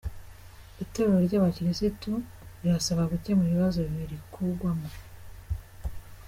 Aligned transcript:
Itorero 0.83 1.17
rya 1.27 1.37
Bakirisitu 1.43 2.11
rirasabwa 2.61 3.03
gukemura 3.11 3.49
ibibazo 3.51 3.79
birikugwamo 3.95 4.89